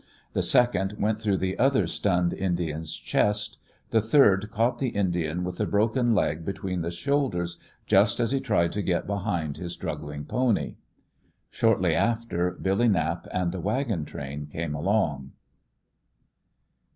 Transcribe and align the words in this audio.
The 0.33 0.41
second 0.41 0.93
went 0.93 1.19
through 1.19 1.37
the 1.37 1.59
other 1.59 1.85
stunned 1.85 2.33
Indian's 2.33 2.95
chest. 2.95 3.59
The 3.91 4.01
third 4.01 4.49
caught 4.49 4.79
the 4.79 4.87
Indian 4.89 5.43
with 5.43 5.57
the 5.57 5.67
broken 5.67 6.15
leg 6.15 6.43
between 6.43 6.81
the 6.81 6.89
shoulders 6.89 7.59
just 7.85 8.19
as 8.19 8.31
he 8.31 8.39
tried 8.39 8.71
to 8.71 8.81
get 8.81 9.05
behind 9.05 9.57
his 9.57 9.73
struggling 9.73 10.25
pony. 10.25 10.77
Shortly 11.51 11.93
after, 11.93 12.49
Billy 12.49 12.87
Knapp 12.87 13.27
and 13.31 13.51
the 13.51 13.59
wagon 13.61 14.03
train 14.05 14.47
came 14.47 14.73
along. 14.73 15.33